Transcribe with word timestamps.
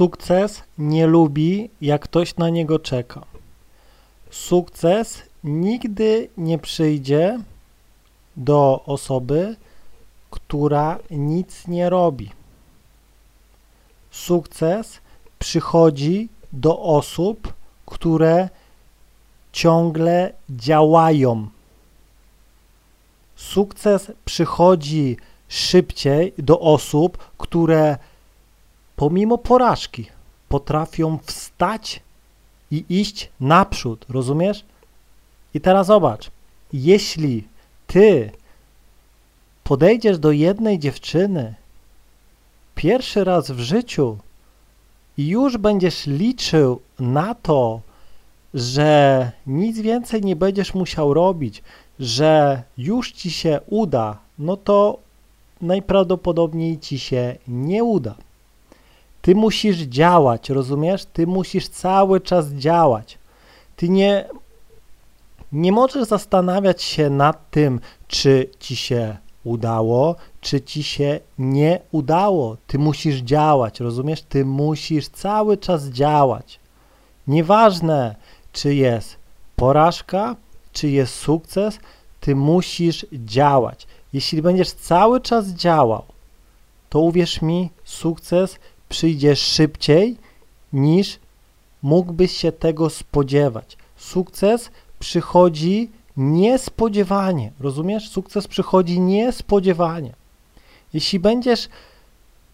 Sukces 0.00 0.62
nie 0.78 1.06
lubi, 1.06 1.70
jak 1.80 2.02
ktoś 2.02 2.36
na 2.36 2.48
niego 2.48 2.78
czeka. 2.78 3.24
Sukces 4.30 5.22
nigdy 5.44 6.28
nie 6.36 6.58
przyjdzie 6.58 7.38
do 8.36 8.82
osoby, 8.86 9.56
która 10.30 10.98
nic 11.10 11.68
nie 11.68 11.90
robi. 11.90 12.30
Sukces 14.10 15.00
przychodzi 15.38 16.28
do 16.52 16.78
osób, 16.78 17.52
które 17.86 18.48
ciągle 19.52 20.32
działają. 20.50 21.48
Sukces 23.36 24.12
przychodzi 24.24 25.16
szybciej 25.48 26.32
do 26.38 26.60
osób, 26.60 27.18
które 27.38 27.98
pomimo 29.00 29.38
porażki 29.38 30.06
potrafią 30.48 31.18
wstać 31.22 32.02
i 32.70 32.84
iść 32.88 33.30
naprzód, 33.40 34.06
rozumiesz? 34.08 34.64
I 35.54 35.60
teraz 35.60 35.86
zobacz, 35.86 36.30
jeśli 36.72 37.44
ty 37.86 38.30
podejdziesz 39.64 40.18
do 40.18 40.32
jednej 40.32 40.78
dziewczyny 40.78 41.54
pierwszy 42.74 43.24
raz 43.24 43.50
w 43.50 43.58
życiu 43.60 44.18
i 45.18 45.28
już 45.28 45.56
będziesz 45.56 46.06
liczył 46.06 46.80
na 46.98 47.34
to, 47.34 47.80
że 48.54 49.32
nic 49.46 49.78
więcej 49.80 50.22
nie 50.22 50.36
będziesz 50.36 50.74
musiał 50.74 51.14
robić, 51.14 51.62
że 52.00 52.62
już 52.78 53.12
ci 53.12 53.30
się 53.30 53.60
uda, 53.66 54.18
no 54.38 54.56
to 54.56 54.98
najprawdopodobniej 55.60 56.78
ci 56.78 56.98
się 56.98 57.36
nie 57.48 57.84
uda. 57.84 58.14
Ty 59.22 59.34
musisz 59.34 59.76
działać, 59.76 60.50
rozumiesz? 60.50 61.04
Ty 61.04 61.26
musisz 61.26 61.68
cały 61.68 62.20
czas 62.20 62.48
działać. 62.48 63.18
Ty 63.76 63.88
nie, 63.88 64.24
nie 65.52 65.72
możesz 65.72 66.08
zastanawiać 66.08 66.82
się 66.82 67.10
nad 67.10 67.50
tym, 67.50 67.80
czy 68.08 68.50
ci 68.58 68.76
się 68.76 69.16
udało, 69.44 70.16
czy 70.40 70.60
ci 70.60 70.82
się 70.82 71.20
nie 71.38 71.80
udało. 71.92 72.56
Ty 72.66 72.78
musisz 72.78 73.16
działać, 73.16 73.80
rozumiesz? 73.80 74.22
Ty 74.22 74.44
musisz 74.44 75.08
cały 75.08 75.56
czas 75.56 75.84
działać. 75.84 76.60
Nieważne, 77.26 78.14
czy 78.52 78.74
jest 78.74 79.16
porażka, 79.56 80.36
czy 80.72 80.88
jest 80.88 81.14
sukces, 81.14 81.78
ty 82.20 82.36
musisz 82.36 83.06
działać. 83.12 83.86
Jeśli 84.12 84.42
będziesz 84.42 84.72
cały 84.72 85.20
czas 85.20 85.46
działał, 85.46 86.02
to 86.88 87.00
uwierz 87.00 87.42
mi, 87.42 87.70
sukces 87.84 88.58
przyjdzie 88.90 89.36
szybciej 89.36 90.16
niż 90.72 91.18
mógłbyś 91.82 92.36
się 92.36 92.52
tego 92.52 92.90
spodziewać. 92.90 93.76
Sukces 93.96 94.70
przychodzi 94.98 95.90
niespodziewanie, 96.16 97.52
rozumiesz? 97.60 98.10
Sukces 98.10 98.48
przychodzi 98.48 99.00
niespodziewanie. 99.00 100.12
Jeśli 100.92 101.18
będziesz 101.18 101.68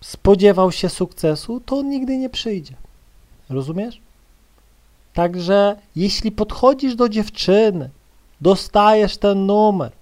spodziewał 0.00 0.72
się 0.72 0.88
sukcesu, 0.88 1.60
to 1.60 1.76
on 1.78 1.88
nigdy 1.88 2.18
nie 2.18 2.30
przyjdzie. 2.30 2.74
Rozumiesz? 3.50 4.00
Także 5.14 5.76
jeśli 5.96 6.32
podchodzisz 6.32 6.94
do 6.94 7.08
dziewczyny, 7.08 7.90
dostajesz 8.40 9.16
ten 9.16 9.46
numer, 9.46 9.92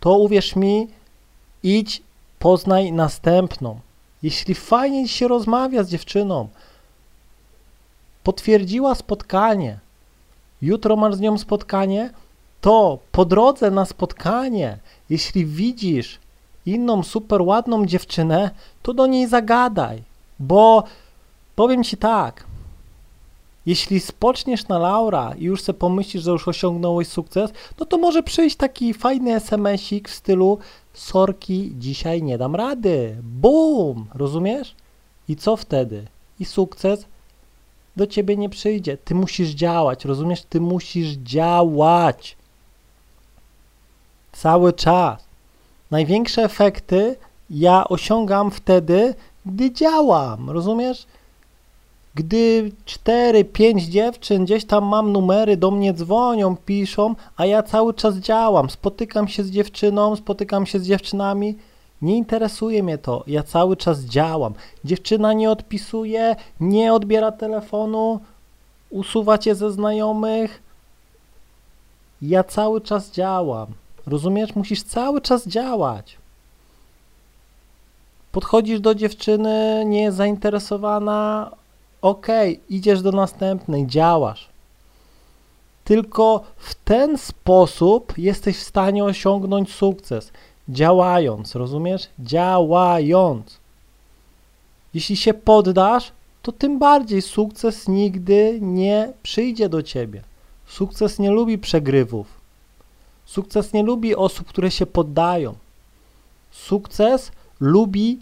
to 0.00 0.18
uwierz 0.18 0.56
mi, 0.56 0.88
idź, 1.62 2.02
poznaj 2.38 2.92
następną. 2.92 3.80
Jeśli 4.24 4.54
fajnie 4.54 5.08
się 5.08 5.28
rozmawia 5.28 5.82
z 5.82 5.88
dziewczyną, 5.88 6.48
potwierdziła 8.22 8.94
spotkanie, 8.94 9.78
jutro 10.62 10.96
masz 10.96 11.14
z 11.14 11.20
nią 11.20 11.38
spotkanie, 11.38 12.10
to 12.60 12.98
po 13.12 13.24
drodze 13.24 13.70
na 13.70 13.84
spotkanie, 13.84 14.78
jeśli 15.10 15.46
widzisz 15.46 16.18
inną 16.66 17.02
super 17.02 17.42
ładną 17.42 17.86
dziewczynę, 17.86 18.50
to 18.82 18.94
do 18.94 19.06
niej 19.06 19.28
zagadaj, 19.28 20.02
bo 20.38 20.84
powiem 21.56 21.84
ci 21.84 21.96
tak, 21.96 22.44
jeśli 23.66 24.00
spoczniesz 24.00 24.68
na 24.68 24.78
laura 24.78 25.34
i 25.38 25.44
już 25.44 25.62
sobie 25.62 25.78
pomyślisz, 25.78 26.22
że 26.22 26.30
już 26.30 26.48
osiągnąłeś 26.48 27.08
sukces, 27.08 27.50
no 27.78 27.86
to 27.86 27.98
może 27.98 28.22
przyjść 28.22 28.56
taki 28.56 28.94
fajny 28.94 29.34
SMS-ik 29.34 30.08
w 30.08 30.14
stylu 30.14 30.58
sorki, 30.92 31.72
dzisiaj 31.78 32.22
nie 32.22 32.38
dam 32.38 32.56
rady. 32.56 33.16
Bum! 33.22 34.06
Rozumiesz? 34.14 34.74
I 35.28 35.36
co 35.36 35.56
wtedy? 35.56 36.06
I 36.40 36.44
sukces 36.44 37.06
do 37.96 38.06
ciebie 38.06 38.36
nie 38.36 38.48
przyjdzie. 38.48 38.96
Ty 38.96 39.14
musisz 39.14 39.48
działać, 39.48 40.04
rozumiesz? 40.04 40.42
Ty 40.42 40.60
musisz 40.60 41.08
działać. 41.08 42.36
Cały 44.32 44.72
czas. 44.72 45.24
Największe 45.90 46.42
efekty 46.42 47.16
ja 47.50 47.88
osiągam 47.88 48.50
wtedy, 48.50 49.14
gdy 49.46 49.72
działam, 49.72 50.50
rozumiesz? 50.50 51.06
Gdy 52.14 52.72
4-5 52.86 53.88
dziewczyn 53.88 54.44
gdzieś 54.44 54.64
tam 54.64 54.84
mam 54.84 55.12
numery, 55.12 55.56
do 55.56 55.70
mnie 55.70 55.92
dzwonią, 55.92 56.56
piszą, 56.56 57.14
a 57.36 57.46
ja 57.46 57.62
cały 57.62 57.94
czas 57.94 58.14
działam, 58.16 58.70
spotykam 58.70 59.28
się 59.28 59.44
z 59.44 59.50
dziewczyną, 59.50 60.16
spotykam 60.16 60.66
się 60.66 60.78
z 60.78 60.86
dziewczynami, 60.86 61.56
nie 62.02 62.16
interesuje 62.16 62.82
mnie 62.82 62.98
to, 62.98 63.24
ja 63.26 63.42
cały 63.42 63.76
czas 63.76 64.00
działam. 64.00 64.54
Dziewczyna 64.84 65.32
nie 65.32 65.50
odpisuje, 65.50 66.36
nie 66.60 66.94
odbiera 66.94 67.32
telefonu, 67.32 68.20
usuwa 68.90 69.38
cię 69.38 69.54
ze 69.54 69.72
znajomych. 69.72 70.62
Ja 72.22 72.44
cały 72.44 72.80
czas 72.80 73.10
działam. 73.10 73.66
Rozumiesz? 74.06 74.54
Musisz 74.54 74.82
cały 74.82 75.20
czas 75.20 75.46
działać. 75.46 76.16
Podchodzisz 78.32 78.80
do 78.80 78.94
dziewczyny, 78.94 79.84
nie 79.86 80.02
jest 80.02 80.16
zainteresowana, 80.16 81.50
ok, 82.04 82.26
idziesz 82.70 83.02
do 83.02 83.12
następnej, 83.12 83.86
działasz. 83.86 84.48
Tylko 85.84 86.44
w 86.56 86.74
ten 86.74 87.18
sposób 87.18 88.18
jesteś 88.18 88.56
w 88.58 88.62
stanie 88.62 89.04
osiągnąć 89.04 89.72
sukces. 89.72 90.32
Działając, 90.68 91.54
rozumiesz? 91.54 92.08
Działając. 92.18 93.58
Jeśli 94.94 95.16
się 95.16 95.34
poddasz, 95.34 96.12
to 96.42 96.52
tym 96.52 96.78
bardziej 96.78 97.22
sukces 97.22 97.88
nigdy 97.88 98.58
nie 98.62 99.12
przyjdzie 99.22 99.68
do 99.68 99.82
ciebie. 99.82 100.22
Sukces 100.66 101.18
nie 101.18 101.30
lubi 101.30 101.58
przegrywów. 101.58 102.26
Sukces 103.24 103.72
nie 103.72 103.82
lubi 103.82 104.16
osób, 104.16 104.48
które 104.48 104.70
się 104.70 104.86
poddają. 104.86 105.54
Sukces 106.50 107.32
lubi 107.60 108.18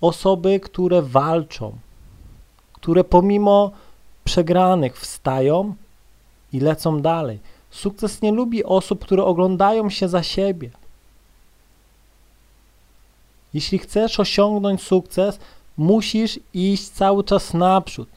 osoby, 0.00 0.60
które 0.60 1.02
walczą 1.02 1.78
które 2.80 3.04
pomimo 3.04 3.70
przegranych 4.24 5.00
wstają 5.00 5.74
i 6.52 6.60
lecą 6.60 7.00
dalej. 7.00 7.38
Sukces 7.70 8.22
nie 8.22 8.32
lubi 8.32 8.64
osób, 8.64 9.04
które 9.04 9.24
oglądają 9.24 9.90
się 9.90 10.08
za 10.08 10.22
siebie. 10.22 10.70
Jeśli 13.54 13.78
chcesz 13.78 14.20
osiągnąć 14.20 14.82
sukces, 14.82 15.38
musisz 15.76 16.40
iść 16.54 16.88
cały 16.88 17.24
czas 17.24 17.54
naprzód. 17.54 18.08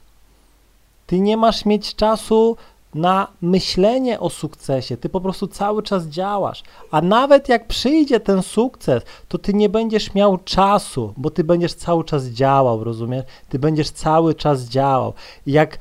Ty 1.07 1.19
nie 1.19 1.37
masz 1.37 1.65
mieć 1.65 1.95
czasu 1.95 2.57
na 2.95 3.27
myślenie 3.41 4.19
o 4.19 4.29
sukcesie, 4.29 4.97
ty 4.97 5.09
po 5.09 5.21
prostu 5.21 5.47
cały 5.47 5.83
czas 5.83 6.05
działasz. 6.05 6.63
A 6.91 7.01
nawet 7.01 7.49
jak 7.49 7.67
przyjdzie 7.67 8.19
ten 8.19 8.43
sukces, 8.43 9.03
to 9.27 9.37
ty 9.37 9.53
nie 9.53 9.69
będziesz 9.69 10.13
miał 10.13 10.37
czasu, 10.37 11.13
bo 11.17 11.29
ty 11.29 11.43
będziesz 11.43 11.73
cały 11.73 12.03
czas 12.03 12.25
działał, 12.25 12.83
rozumiesz? 12.83 13.23
Ty 13.49 13.59
będziesz 13.59 13.89
cały 13.89 14.35
czas 14.35 14.63
działał. 14.63 15.13
Jak 15.45 15.77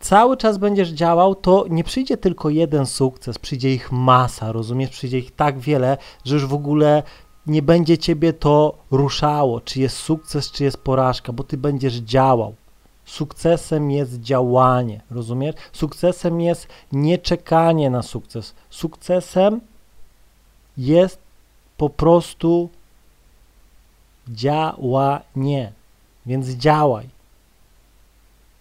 cały 0.00 0.36
czas 0.36 0.58
będziesz 0.58 0.88
działał, 0.88 1.34
to 1.34 1.64
nie 1.70 1.84
przyjdzie 1.84 2.16
tylko 2.16 2.50
jeden 2.50 2.86
sukces, 2.86 3.38
przyjdzie 3.38 3.74
ich 3.74 3.92
masa, 3.92 4.52
rozumiesz? 4.52 4.90
Przyjdzie 4.90 5.18
ich 5.18 5.34
tak 5.34 5.58
wiele, 5.58 5.96
że 6.24 6.34
już 6.34 6.46
w 6.46 6.54
ogóle 6.54 7.02
nie 7.46 7.62
będzie 7.62 7.98
ciebie 7.98 8.32
to 8.32 8.74
ruszało, 8.90 9.60
czy 9.60 9.80
jest 9.80 9.96
sukces, 9.96 10.50
czy 10.50 10.64
jest 10.64 10.78
porażka, 10.78 11.32
bo 11.32 11.44
ty 11.44 11.56
będziesz 11.56 11.94
działał. 11.94 12.54
Sukcesem 13.08 13.90
jest 13.90 14.20
działanie, 14.20 15.00
rozumiesz? 15.10 15.54
Sukcesem 15.72 16.40
jest 16.40 16.68
nie 16.92 17.18
czekanie 17.18 17.90
na 17.90 18.02
sukces. 18.02 18.54
Sukcesem 18.70 19.60
jest 20.76 21.18
po 21.76 21.90
prostu 21.90 22.68
działanie. 24.28 25.72
Więc 26.26 26.48
działaj. 26.48 27.08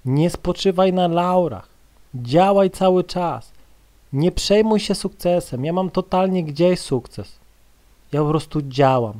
Nie 0.06 0.30
spoczywaj 0.30 0.94
na 0.94 1.08
laurach. 1.08 1.68
Działaj 2.16 2.72
cały 2.72 3.04
czas. 3.04 3.52
Nie 4.14 4.32
przejmuj 4.32 4.80
się 4.80 4.96
sukcesem. 4.96 5.66
Ja 5.66 5.74
mam 5.74 5.90
totalnie 5.90 6.44
gdzieś 6.44 6.80
sukces. 6.80 7.40
Ja 8.12 8.22
po 8.22 8.30
prostu 8.30 8.62
działam. 8.62 9.20